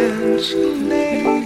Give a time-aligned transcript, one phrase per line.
[0.00, 1.39] mental name.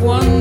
[0.00, 0.35] Sense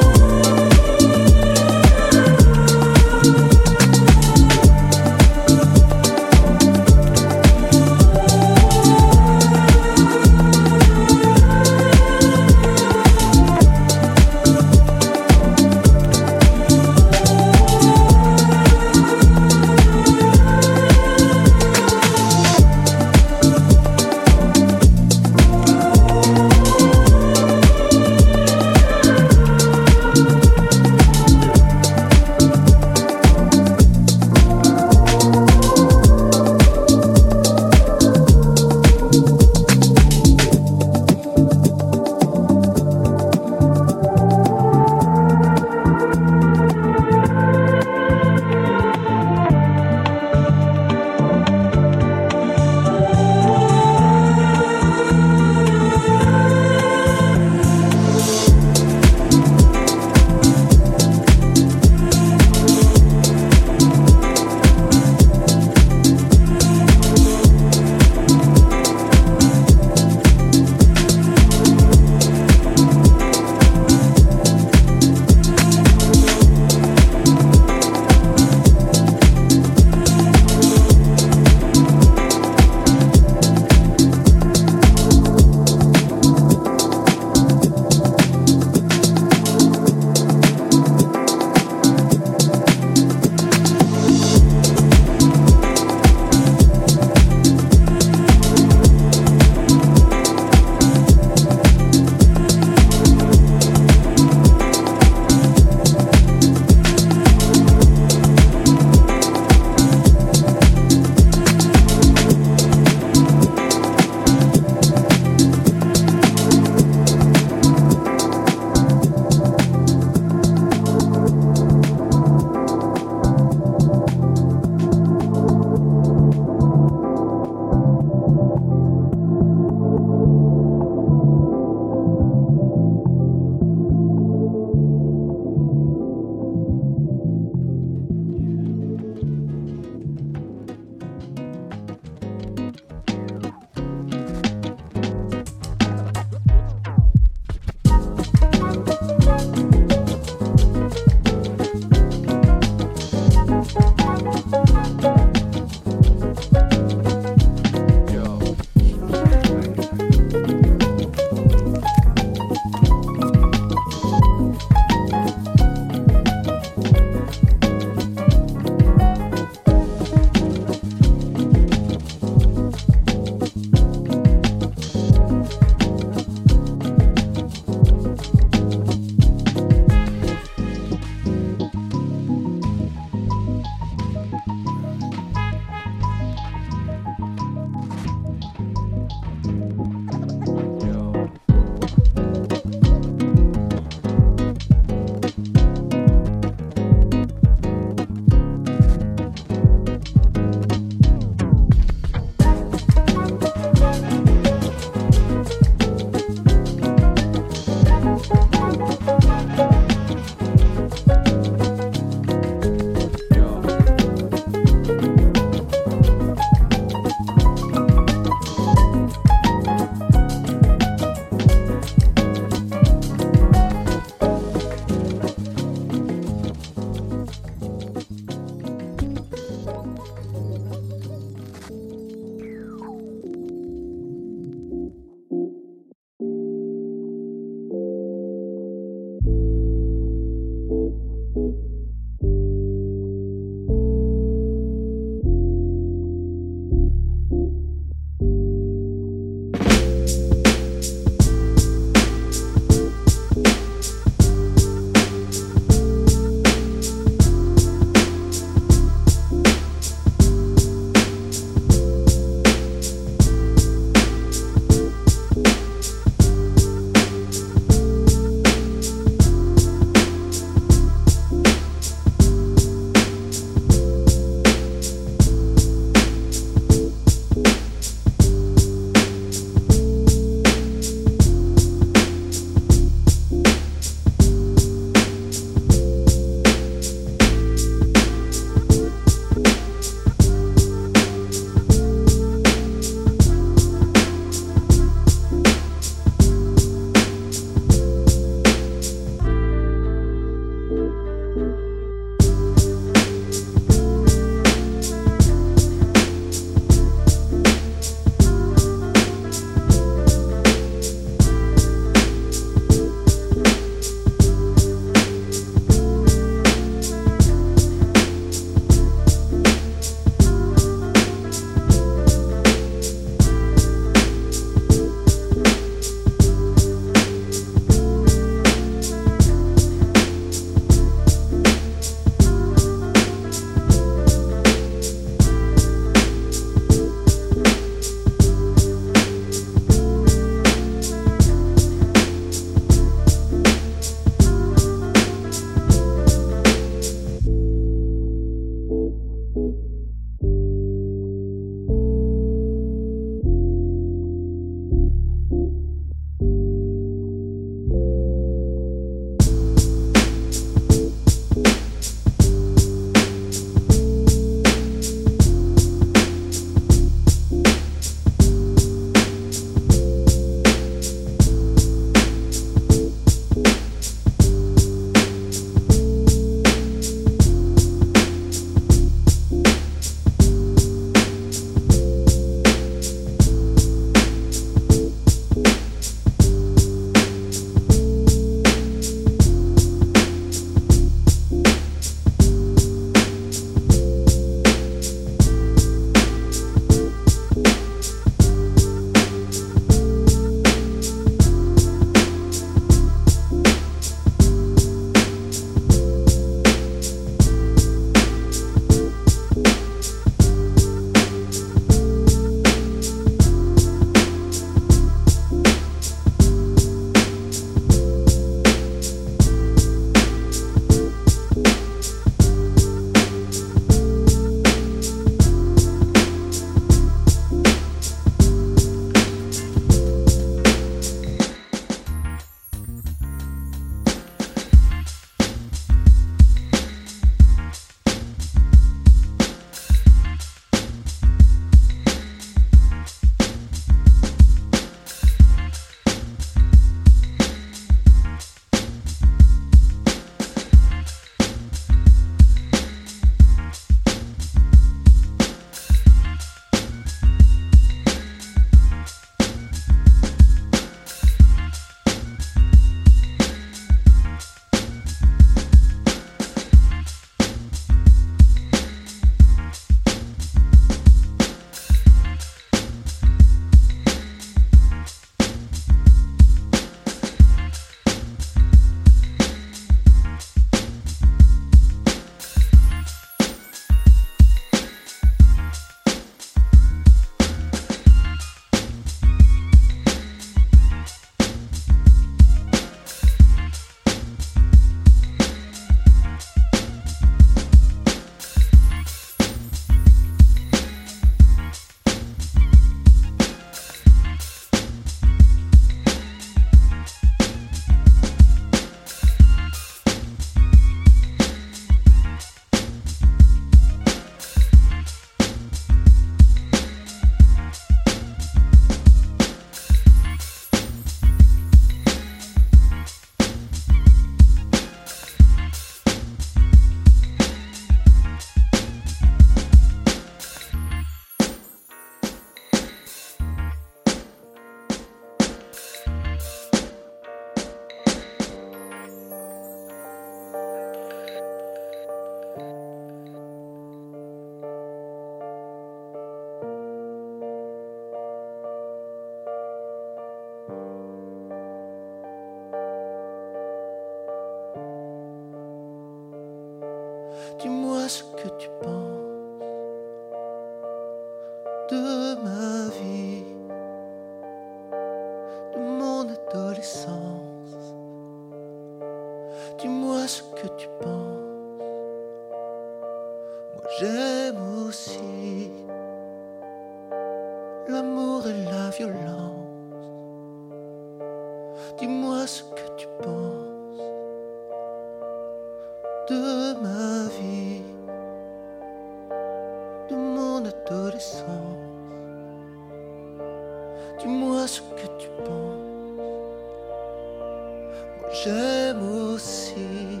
[598.12, 600.00] j'aime aussi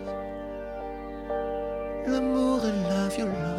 [2.06, 3.57] l'amour et la violence.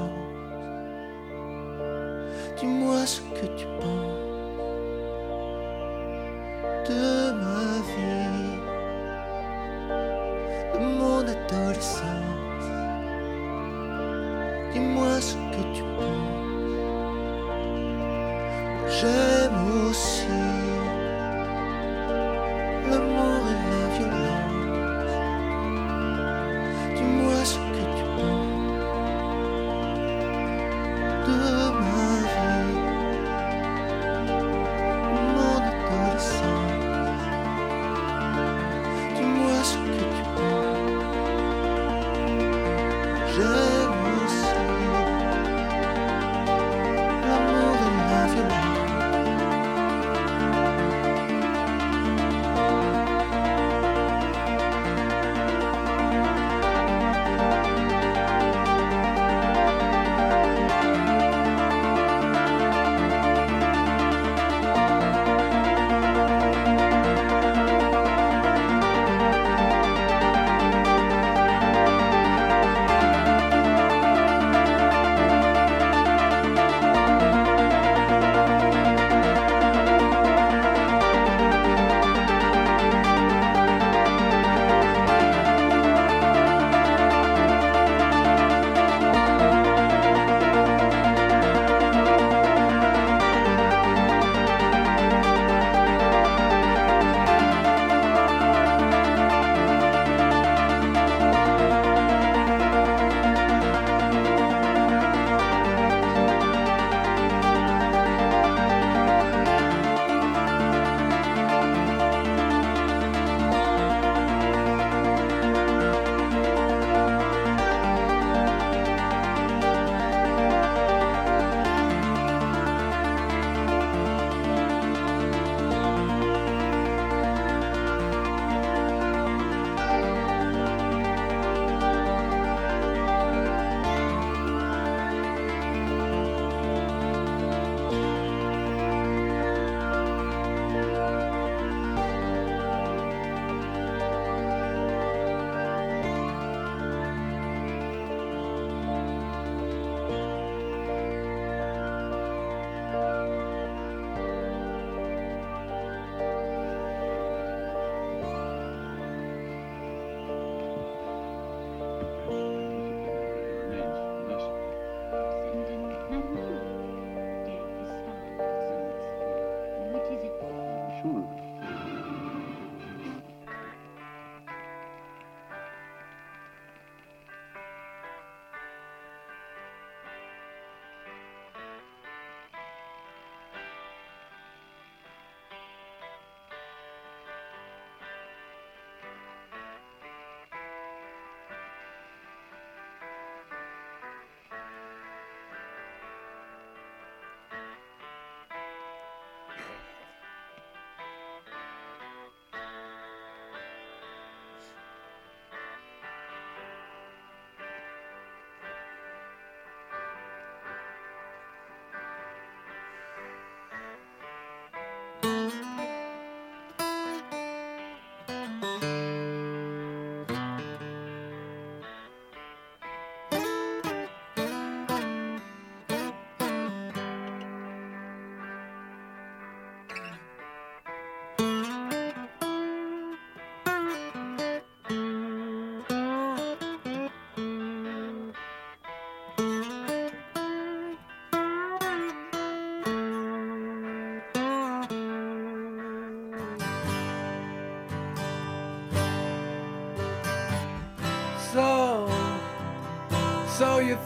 [215.30, 215.69] So,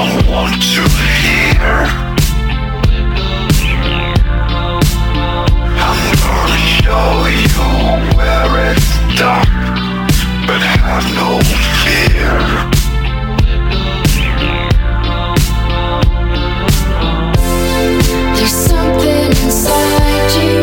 [0.00, 0.82] don't want to
[1.20, 1.76] hear.
[5.88, 7.10] I'm gonna show
[7.44, 7.64] you
[8.16, 9.48] where it's dark,
[10.46, 11.28] but have no
[11.82, 12.38] fear.
[18.36, 20.56] There's something inside you.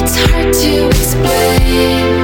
[0.00, 2.22] It's hard to explain.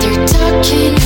[0.00, 0.99] They're talking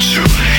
[0.00, 0.49] you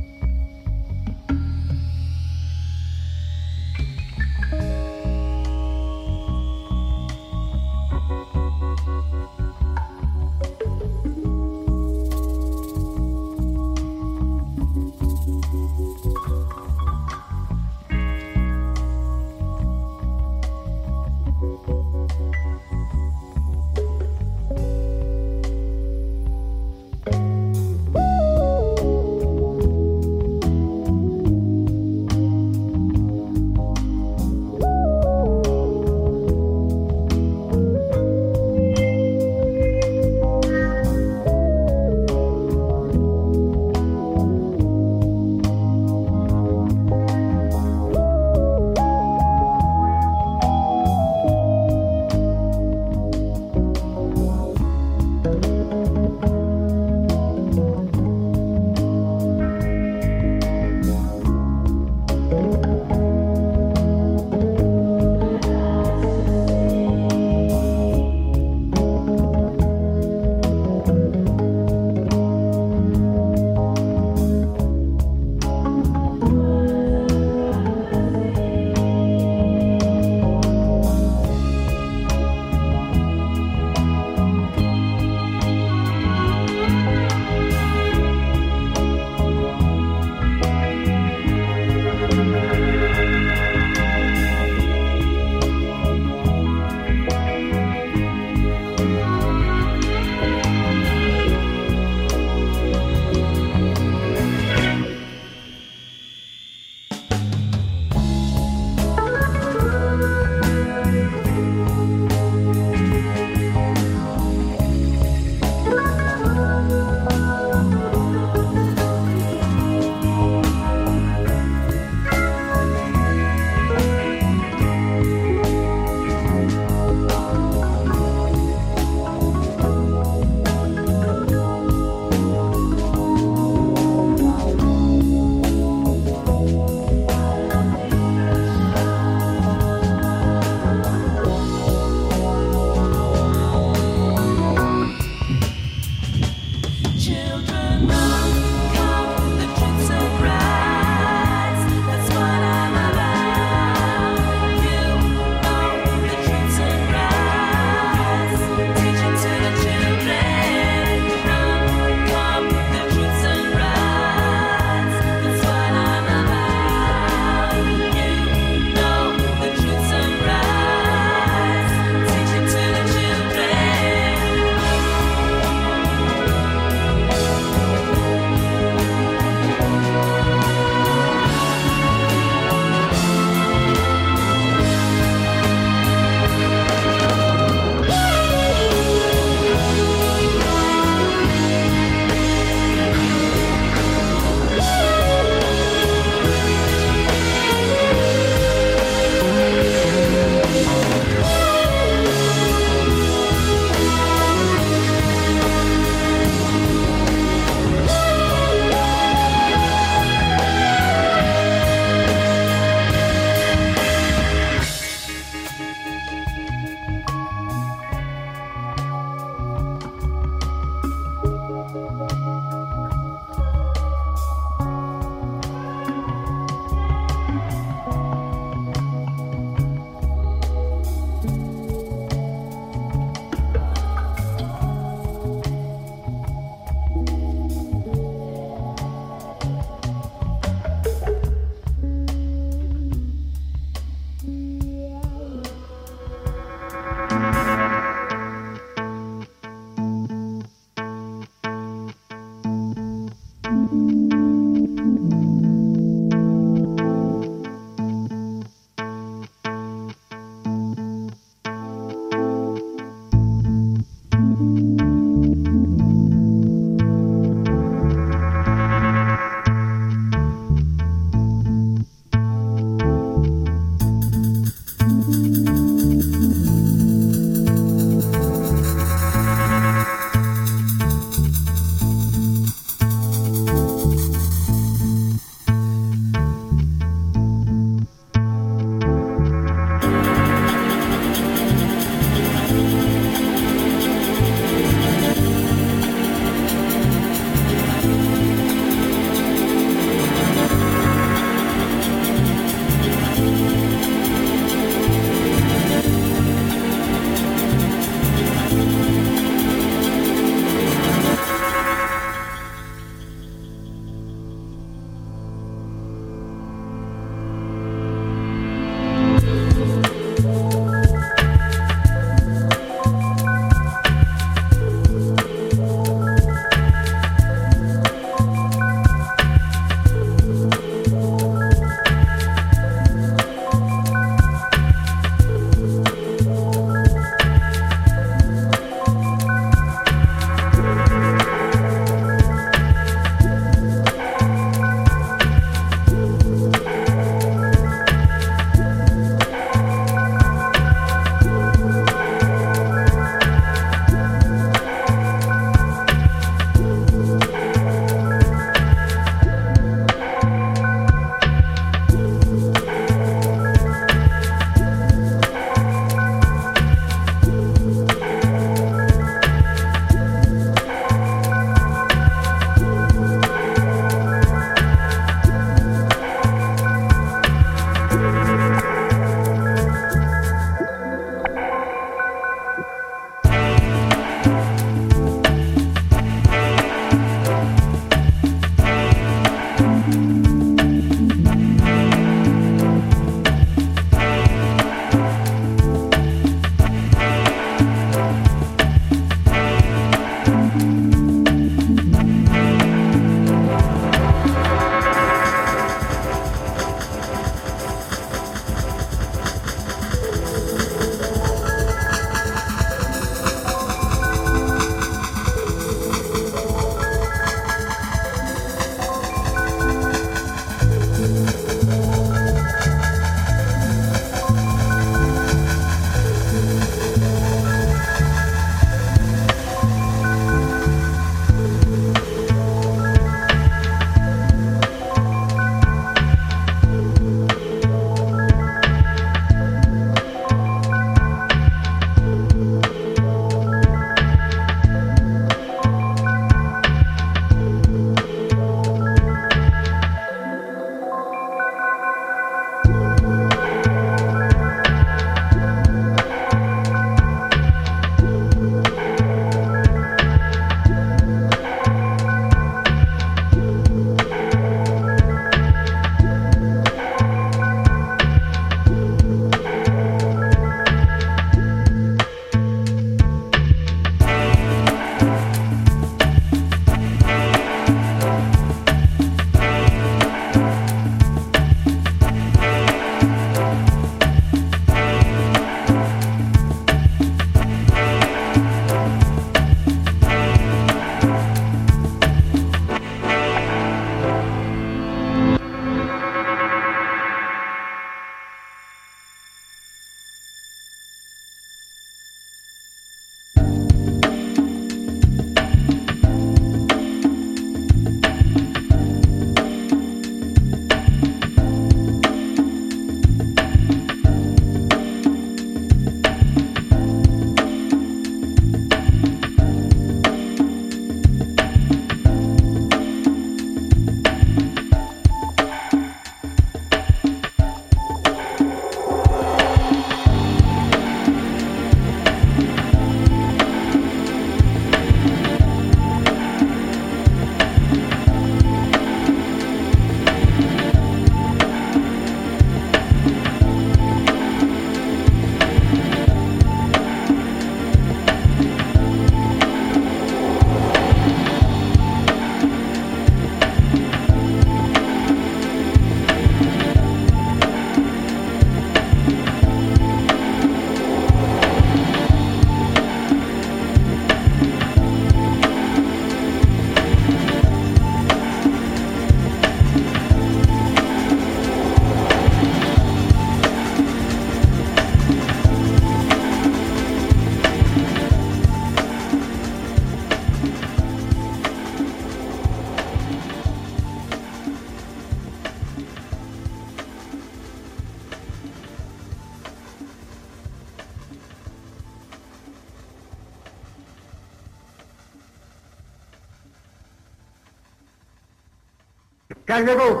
[599.51, 600.00] Quer ver